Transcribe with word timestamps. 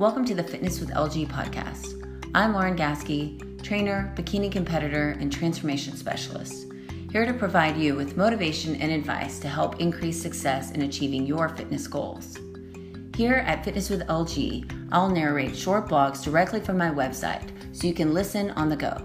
Welcome 0.00 0.24
to 0.24 0.34
the 0.34 0.42
Fitness 0.42 0.80
with 0.80 0.88
LG 0.92 1.28
podcast. 1.28 2.02
I'm 2.34 2.54
Lauren 2.54 2.74
Gasky, 2.74 3.62
trainer, 3.62 4.10
bikini 4.16 4.50
competitor, 4.50 5.10
and 5.20 5.30
transformation 5.30 5.94
specialist, 5.94 6.72
here 7.12 7.26
to 7.26 7.34
provide 7.34 7.76
you 7.76 7.96
with 7.96 8.16
motivation 8.16 8.76
and 8.76 8.90
advice 8.92 9.38
to 9.40 9.48
help 9.48 9.78
increase 9.78 10.18
success 10.18 10.70
in 10.70 10.80
achieving 10.80 11.26
your 11.26 11.50
fitness 11.50 11.86
goals. 11.86 12.38
Here 13.14 13.44
at 13.46 13.62
Fitness 13.62 13.90
with 13.90 14.06
LG, 14.06 14.88
I'll 14.90 15.10
narrate 15.10 15.54
short 15.54 15.86
blogs 15.86 16.24
directly 16.24 16.60
from 16.60 16.78
my 16.78 16.88
website 16.88 17.50
so 17.76 17.86
you 17.86 17.92
can 17.92 18.14
listen 18.14 18.52
on 18.52 18.70
the 18.70 18.76
go. 18.76 18.96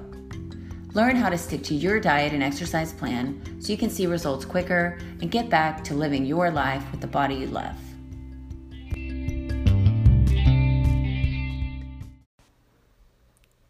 Learn 0.94 1.18
how 1.18 1.28
to 1.28 1.38
stick 1.38 1.62
to 1.64 1.76
your 1.76 2.00
diet 2.00 2.32
and 2.32 2.42
exercise 2.42 2.94
plan 2.94 3.42
so 3.60 3.74
you 3.74 3.78
can 3.78 3.90
see 3.90 4.08
results 4.08 4.46
quicker 4.46 4.98
and 5.20 5.30
get 5.30 5.50
back 5.50 5.84
to 5.84 5.94
living 5.94 6.26
your 6.26 6.52
life 6.52 6.90
with 6.94 7.02
the 7.02 7.08
body 7.08 7.36
you 7.36 7.48
love. 7.48 7.76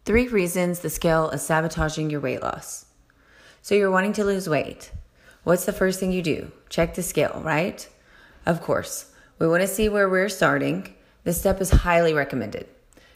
Three 0.06 0.28
reasons 0.28 0.78
the 0.78 0.88
scale 0.88 1.30
is 1.30 1.42
sabotaging 1.42 2.10
your 2.10 2.20
weight 2.20 2.40
loss. 2.40 2.86
So, 3.60 3.74
you're 3.74 3.90
wanting 3.90 4.12
to 4.12 4.24
lose 4.24 4.48
weight. 4.48 4.92
What's 5.42 5.64
the 5.64 5.72
first 5.72 5.98
thing 5.98 6.12
you 6.12 6.22
do? 6.22 6.52
Check 6.68 6.94
the 6.94 7.02
scale, 7.02 7.42
right? 7.44 7.88
Of 8.46 8.62
course, 8.62 9.10
we 9.40 9.48
want 9.48 9.62
to 9.62 9.66
see 9.66 9.88
where 9.88 10.08
we're 10.08 10.28
starting. 10.28 10.94
This 11.24 11.40
step 11.40 11.60
is 11.60 11.70
highly 11.70 12.14
recommended. 12.14 12.68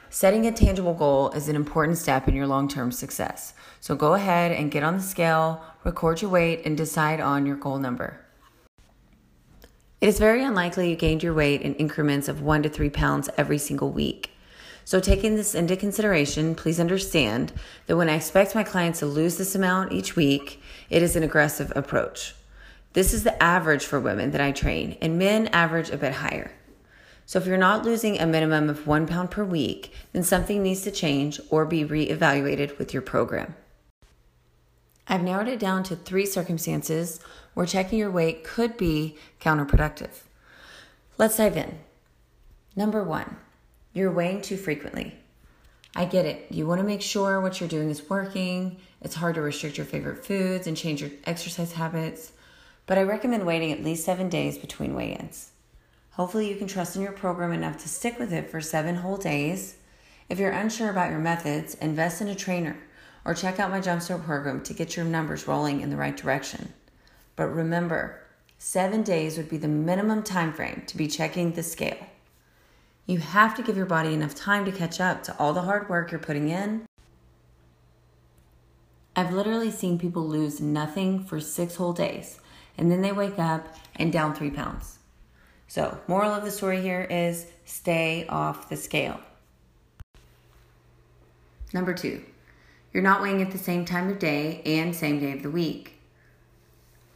Setting 0.09 0.47
a 0.47 0.51
tangible 0.51 0.95
goal 0.95 1.31
is 1.31 1.49
an 1.49 1.55
important 1.55 1.97
step 1.97 2.27
in 2.27 2.35
your 2.35 2.49
long 2.49 2.67
term 2.67 2.91
success. 2.91 3.55
So, 3.79 3.95
go 3.95 4.15
ahead 4.15 4.51
and 4.51 4.73
get 4.73 4.83
on 4.83 4.97
the 4.97 5.03
scale, 5.03 5.63
record 5.85 6.21
your 6.21 6.33
weight, 6.33 6.63
and 6.65 6.77
decide 6.77 7.21
on 7.21 7.47
your 7.47 7.55
goal 7.55 7.79
number. 7.79 8.19
It 10.01 10.09
is 10.09 10.19
very 10.19 10.43
unlikely 10.43 10.91
you 10.91 10.97
gained 10.97 11.23
your 11.23 11.35
weight 11.35 11.63
in 11.63 11.77
increments 11.77 12.27
of 12.27 12.43
one 12.43 12.65
to 12.65 12.69
three 12.69 12.91
pounds 12.91 13.31
every 13.39 13.59
single 13.59 13.93
week. 13.93 14.33
So, 14.91 14.99
taking 14.99 15.37
this 15.37 15.55
into 15.55 15.77
consideration, 15.77 16.57
please 16.57 16.81
understand 16.81 17.53
that 17.87 17.97
when 17.97 18.09
I 18.09 18.17
expect 18.17 18.57
my 18.57 18.65
clients 18.65 18.99
to 18.99 19.07
lose 19.07 19.39
this 19.39 19.55
amount 19.55 19.93
each 19.93 20.17
week, 20.17 20.61
it 20.89 21.01
is 21.01 21.15
an 21.15 21.23
aggressive 21.23 21.73
approach. 21.77 22.35
This 22.93 23.15
is 23.15 23.23
the 23.23 23.41
average 23.41 23.85
for 23.85 24.01
women 24.01 24.33
that 24.33 24.41
I 24.41 24.51
train, 24.51 24.99
and 25.01 25.17
men 25.17 25.47
average 25.53 25.91
a 25.91 25.97
bit 25.97 26.15
higher. 26.15 26.51
So, 27.25 27.39
if 27.39 27.47
you're 27.47 27.57
not 27.57 27.85
losing 27.85 28.19
a 28.19 28.27
minimum 28.27 28.69
of 28.69 28.89
one 28.89 29.07
pound 29.07 29.31
per 29.31 29.45
week, 29.45 29.93
then 30.13 30.25
something 30.25 30.61
needs 30.61 30.83
to 30.83 30.91
change 30.91 31.41
or 31.51 31.65
be 31.65 31.85
reevaluated 31.85 32.77
with 32.77 32.93
your 32.93 33.03
program. 33.03 33.55
I've 35.07 35.23
narrowed 35.23 35.47
it 35.47 35.61
down 35.61 35.85
to 35.85 35.95
three 35.95 36.27
circumstances 36.27 37.21
where 37.55 37.65
checking 37.65 38.01
your 38.01 38.11
weight 38.11 38.43
could 38.43 38.77
be 38.77 39.17
counterproductive. 39.41 40.25
Let's 41.17 41.37
dive 41.37 41.57
in. 41.57 41.79
Number 42.75 43.05
one, 43.05 43.37
you're 43.93 44.13
weighing 44.13 44.43
too 44.43 44.57
frequently. 44.57 45.17
I 45.97 46.05
get 46.05 46.25
it. 46.25 46.47
You 46.51 46.67
want 46.67 46.81
to 46.81 46.87
make 46.87 47.03
sure 47.03 47.41
what 47.41 47.61
you're 47.61 47.69
doing 47.69 47.91
is 47.91 48.09
working. 48.09 48.77
It's 49.01 49.17
hard 49.17 49.35
to 49.35 49.41
restrict 49.41 49.77
your 49.77 49.87
favorite 49.87 50.25
foods 50.25 50.67
and 50.67 50.77
change 50.77 51.01
your 51.01 51.11
exercise 51.25 51.73
habits, 51.73 52.33
but 52.87 52.99
I 52.99 53.03
recommend 53.03 53.47
waiting 53.47 53.73
at 53.73 53.83
least 53.83 54.05
seven 54.05 54.29
days 54.29 54.59
between 54.59 54.95
weigh 54.95 55.15
ins. 55.15 55.51
Hopefully, 56.13 56.49
you 56.49 56.57
can 56.57 56.67
trust 56.67 56.97
in 56.97 57.03
your 57.03 57.13
program 57.13 57.53
enough 57.53 57.79
to 57.79 57.89
stick 57.89 58.19
with 58.19 58.33
it 58.33 58.51
for 58.51 58.61
seven 58.61 58.97
whole 58.97 59.17
days. 59.17 59.77
If 60.29 60.39
you're 60.39 60.51
unsure 60.51 60.91
about 60.91 61.11
your 61.11 61.19
methods, 61.19 61.75
invest 61.75 62.21
in 62.21 62.29
a 62.29 62.35
trainer 62.35 62.77
or 63.25 63.35
check 63.35 63.59
out 63.59 63.71
my 63.71 63.81
Jumpstart 63.81 64.25
program 64.25 64.63
to 64.63 64.75
get 64.75 64.97
your 64.97 65.05
numbers 65.05 65.47
rolling 65.47 65.81
in 65.81 65.91
the 65.91 65.97
right 65.97 66.17
direction. 66.17 66.73
But 67.37 67.49
remember, 67.49 68.21
seven 68.59 69.03
days 69.03 69.37
would 69.37 69.49
be 69.49 69.57
the 69.57 69.69
minimum 69.69 70.23
time 70.23 70.53
frame 70.53 70.85
to 70.87 70.97
be 70.97 71.09
checking 71.09 71.53
the 71.53 71.63
scale. 71.63 72.07
You 73.07 73.19
have 73.19 73.55
to 73.57 73.63
give 73.63 73.77
your 73.77 73.87
body 73.87 74.15
enough 74.15 74.35
time 74.35 74.65
to 74.65 74.73
catch 74.73 75.01
up 75.01 75.23
to 75.25 75.37
all 75.39 75.53
the 75.53 75.63
hard 75.63 75.89
work 75.89 76.11
you're 76.11 76.21
putting 76.21 76.49
in. 76.49 76.87
I've 79.17 79.33
literally 79.33 79.71
seen 79.71 79.99
people 79.99 80.27
lose 80.27 80.61
nothing 80.61 81.25
for 81.25 81.41
six 81.41 81.77
whole 81.77 81.93
days, 81.93 82.41
and 82.79 82.91
then 82.91 83.03
they 83.03 83.13
wake 83.13 83.39
up 83.39 83.75
and 83.97 84.13
down 84.13 84.35
three 84.35 84.51
pounds. 84.51 84.99
So, 85.67 86.01
moral 86.09 86.33
of 86.33 86.45
the 86.45 86.51
story 86.51 86.81
here 86.81 87.03
is 87.03 87.47
stay 87.65 88.27
off 88.29 88.69
the 88.69 88.77
scale. 88.77 89.21
Number 91.73 91.95
two, 91.95 92.25
you're 92.93 93.03
not 93.03 93.23
weighing 93.23 93.43
at 93.43 93.53
the 93.53 93.59
same 93.59 93.85
time 93.85 94.09
of 94.09 94.19
day 94.19 94.63
and 94.65 94.95
same 94.95 95.21
day 95.21 95.33
of 95.33 95.43
the 95.43 95.51
week. 95.51 96.01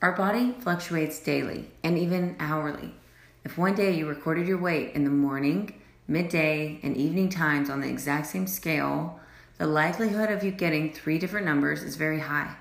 Our 0.01 0.13
body 0.13 0.55
fluctuates 0.61 1.19
daily 1.19 1.71
and 1.83 1.99
even 1.99 2.37
hourly. 2.39 2.95
If 3.45 3.59
one 3.59 3.75
day 3.75 3.95
you 3.95 4.07
recorded 4.07 4.49
your 4.49 4.59
weight 4.59 4.95
in 4.95 5.05
the 5.05 5.11
morning 5.11 5.75
midday, 6.09 6.81
and 6.83 6.97
evening 6.97 7.29
times 7.29 7.69
on 7.69 7.81
the 7.81 7.89
exact 7.89 8.27
same 8.27 8.47
scale, 8.47 9.21
the 9.59 9.67
likelihood 9.67 10.31
of 10.31 10.43
you 10.43 10.51
getting 10.51 10.93
three 10.93 11.19
different 11.19 11.47
numbers 11.47 11.83
is 11.83 11.97
very 11.97 12.21
high. 12.21 12.57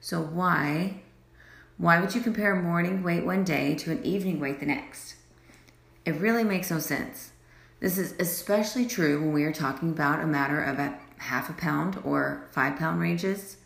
So, 0.00 0.20
why? 0.20 1.00
Why 1.76 2.00
would 2.00 2.14
you 2.14 2.20
compare 2.20 2.52
a 2.52 2.62
morning 2.62 3.02
weight 3.02 3.24
one 3.24 3.44
day 3.44 3.74
to 3.76 3.90
an 3.90 4.04
evening 4.04 4.38
weight 4.38 4.60
the 4.60 4.66
next? 4.66 5.16
It 6.04 6.14
really 6.16 6.44
makes 6.44 6.70
no 6.70 6.78
sense. 6.78 7.32
This 7.80 7.98
is 7.98 8.14
especially 8.18 8.86
true 8.86 9.20
when 9.20 9.32
we 9.32 9.44
are 9.44 9.52
talking 9.52 9.90
about 9.90 10.22
a 10.22 10.26
matter 10.26 10.62
of 10.62 10.78
a 10.78 10.98
half 11.16 11.50
a 11.50 11.54
pound 11.54 11.98
or 12.04 12.48
five 12.52 12.76
pound 12.76 13.00
ranges. 13.00 13.56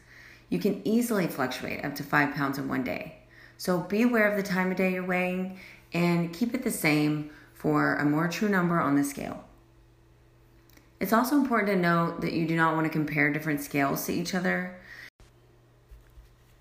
You 0.49 0.59
can 0.59 0.81
easily 0.87 1.27
fluctuate 1.27 1.85
up 1.85 1.95
to 1.97 2.03
five 2.03 2.35
pounds 2.35 2.59
in 2.59 2.69
one 2.69 2.85
day. 2.85 3.17
So 3.57 3.81
be 3.81 4.03
aware 4.03 4.31
of 4.31 4.37
the 4.37 4.43
time 4.43 4.71
of 4.71 4.77
day 4.77 4.93
you're 4.93 5.05
weighing 5.05 5.59
and 5.95 6.35
keep 6.35 6.53
it 6.53 6.65
the 6.65 6.71
same 6.71 7.31
for 7.55 7.95
a 7.95 8.05
more 8.05 8.29
true 8.29 8.49
number 8.49 8.79
on 8.79 8.97
the 8.97 9.05
scale. 9.05 9.45
It's 11.01 11.13
also 11.13 11.37
important 11.37 11.71
to 11.71 11.77
note 11.77 12.21
that 12.21 12.33
you 12.33 12.47
do 12.47 12.57
not 12.57 12.75
want 12.75 12.85
to 12.87 12.91
compare 12.91 13.33
different 13.33 13.61
scales 13.61 14.05
to 14.07 14.13
each 14.13 14.35
other. 14.35 14.77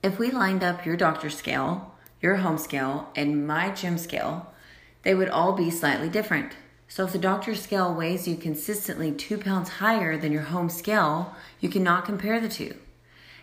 If 0.02 0.20
we 0.20 0.32
lined 0.32 0.64
up 0.64 0.86
your 0.86 0.98
doctor's 0.98 1.38
scale, 1.38 1.96
your 2.22 2.38
home 2.38 2.58
scale, 2.58 3.10
and 3.16 3.48
my 3.48 3.72
gym 3.72 3.98
scale, 3.98 4.54
they 5.04 5.16
would 5.16 5.30
all 5.30 5.54
be 5.54 5.70
slightly 5.70 6.10
different. 6.10 6.54
So 6.88 7.06
if 7.06 7.12
the 7.12 7.20
doctor's 7.20 7.62
scale 7.62 7.94
weighs 7.94 8.28
you 8.28 8.36
consistently 8.36 9.12
two 9.12 9.38
pounds 9.38 9.70
higher 9.70 10.18
than 10.18 10.32
your 10.32 10.44
home 10.44 10.70
scale, 10.70 11.36
you 11.60 11.70
cannot 11.70 12.06
compare 12.06 12.40
the 12.40 12.50
two. 12.50 12.76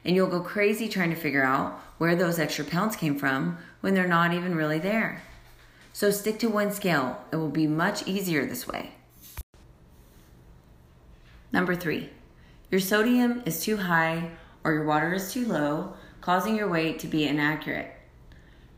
And 0.05 0.15
you'll 0.15 0.29
go 0.29 0.41
crazy 0.41 0.89
trying 0.89 1.11
to 1.11 1.17
figure 1.17 1.45
out 1.45 1.81
where 1.99 2.15
those 2.15 2.39
extra 2.39 2.65
pounds 2.65 2.97
came 2.97 3.19
from 3.19 3.59
when 3.81 3.95
they're 3.95 4.07
not 4.07 4.33
even 4.33 4.55
really 4.55 4.79
there. 4.79 5.23
So 5.93 6.11
stick 6.11 6.39
to 6.39 6.49
one 6.49 6.73
scale. 6.73 7.25
It 7.33 7.37
will 7.37 7.49
be 7.49 7.67
much 7.67 8.07
easier 8.07 8.47
this 8.47 8.67
way. 8.67 8.93
Number 11.53 11.75
three, 11.75 12.11
your 12.71 12.81
sodium 12.81 13.43
is 13.45 13.63
too 13.63 13.77
high 13.77 14.31
or 14.63 14.73
your 14.73 14.85
water 14.85 15.15
is 15.15 15.33
too 15.33 15.47
low, 15.47 15.95
causing 16.21 16.57
your 16.57 16.69
weight 16.69 16.99
to 17.01 17.07
be 17.07 17.27
inaccurate. 17.27 17.93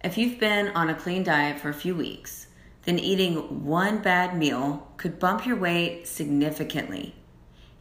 If 0.02 0.16
you've 0.16 0.40
been 0.40 0.68
on 0.68 0.88
a 0.88 0.94
clean 0.94 1.22
diet 1.22 1.60
for 1.60 1.68
a 1.68 1.74
few 1.74 1.94
weeks, 1.94 2.46
then 2.84 2.98
eating 2.98 3.64
one 3.64 3.98
bad 3.98 4.36
meal 4.36 4.88
could 4.96 5.18
bump 5.18 5.46
your 5.46 5.56
weight 5.56 6.08
significantly. 6.08 7.14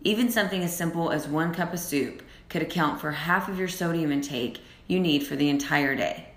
Even 0.03 0.29
something 0.29 0.63
as 0.63 0.75
simple 0.75 1.11
as 1.11 1.27
one 1.27 1.53
cup 1.53 1.73
of 1.73 1.79
soup 1.79 2.21
could 2.49 2.61
account 2.61 2.99
for 2.99 3.11
half 3.11 3.47
of 3.47 3.57
your 3.57 3.67
sodium 3.67 4.11
intake 4.11 4.59
you 4.87 4.99
need 4.99 5.25
for 5.25 5.35
the 5.35 5.49
entire 5.49 5.95
day. 5.95 6.30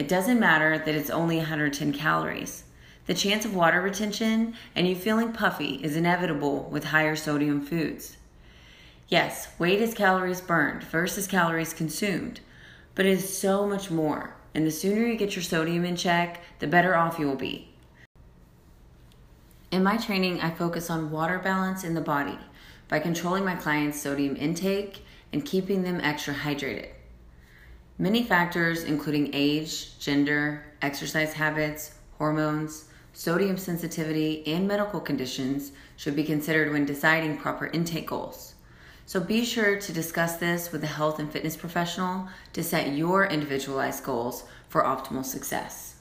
It 0.00 0.08
doesn't 0.08 0.40
matter 0.40 0.78
that 0.78 0.94
it's 0.94 1.10
only 1.10 1.36
110 1.36 1.92
calories. 1.92 2.64
The 3.04 3.12
chance 3.12 3.44
of 3.44 3.54
water 3.54 3.82
retention 3.82 4.54
and 4.74 4.88
you 4.88 4.96
feeling 4.96 5.34
puffy 5.34 5.74
is 5.82 5.94
inevitable 5.94 6.70
with 6.70 6.84
higher 6.84 7.14
sodium 7.14 7.60
foods. 7.60 8.16
Yes, 9.08 9.48
weight 9.58 9.82
is 9.82 9.92
calories 9.92 10.40
burned 10.40 10.84
versus 10.84 11.26
calories 11.26 11.74
consumed, 11.74 12.40
but 12.94 13.04
it 13.04 13.10
is 13.10 13.38
so 13.38 13.66
much 13.66 13.90
more. 13.90 14.36
And 14.54 14.66
the 14.66 14.70
sooner 14.70 15.06
you 15.06 15.18
get 15.18 15.36
your 15.36 15.42
sodium 15.42 15.84
in 15.84 15.96
check, 15.96 16.40
the 16.60 16.66
better 16.66 16.96
off 16.96 17.18
you 17.18 17.26
will 17.26 17.36
be. 17.36 17.68
In 19.70 19.82
my 19.82 19.98
training, 19.98 20.40
I 20.40 20.48
focus 20.48 20.88
on 20.88 21.10
water 21.10 21.38
balance 21.38 21.84
in 21.84 21.92
the 21.92 22.00
body 22.00 22.38
by 22.88 23.00
controlling 23.00 23.44
my 23.44 23.54
clients' 23.54 24.00
sodium 24.00 24.34
intake 24.36 25.04
and 25.30 25.44
keeping 25.44 25.82
them 25.82 26.00
extra 26.00 26.32
hydrated. 26.32 26.88
Many 28.00 28.22
factors, 28.22 28.84
including 28.84 29.28
age, 29.34 29.98
gender, 29.98 30.64
exercise 30.80 31.34
habits, 31.34 31.96
hormones, 32.16 32.86
sodium 33.12 33.58
sensitivity, 33.58 34.42
and 34.46 34.66
medical 34.66 35.00
conditions, 35.00 35.72
should 35.98 36.16
be 36.16 36.24
considered 36.24 36.72
when 36.72 36.86
deciding 36.86 37.36
proper 37.36 37.66
intake 37.66 38.06
goals. 38.06 38.54
So 39.04 39.20
be 39.20 39.44
sure 39.44 39.78
to 39.78 39.92
discuss 39.92 40.38
this 40.38 40.72
with 40.72 40.82
a 40.82 40.86
health 40.86 41.18
and 41.18 41.30
fitness 41.30 41.58
professional 41.58 42.26
to 42.54 42.62
set 42.64 42.94
your 42.94 43.26
individualized 43.26 44.02
goals 44.02 44.44
for 44.70 44.82
optimal 44.82 45.22
success. 45.22 45.96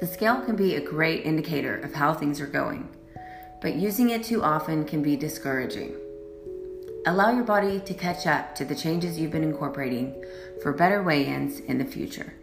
The 0.00 0.06
scale 0.06 0.42
can 0.42 0.54
be 0.54 0.76
a 0.76 0.80
great 0.80 1.26
indicator 1.26 1.76
of 1.76 1.94
how 1.94 2.14
things 2.14 2.40
are 2.40 2.46
going 2.46 2.88
but 3.60 3.74
using 3.74 4.10
it 4.10 4.24
too 4.24 4.42
often 4.42 4.84
can 4.84 5.02
be 5.02 5.16
discouraging. 5.16 5.94
Allow 7.06 7.32
your 7.32 7.44
body 7.44 7.80
to 7.80 7.94
catch 7.94 8.26
up 8.26 8.54
to 8.56 8.64
the 8.64 8.74
changes 8.74 9.18
you've 9.18 9.30
been 9.30 9.42
incorporating 9.42 10.22
for 10.62 10.72
better 10.72 11.02
weigh 11.02 11.26
ins 11.26 11.60
in 11.60 11.78
the 11.78 11.84
future. 11.84 12.34